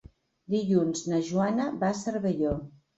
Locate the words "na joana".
1.13-1.71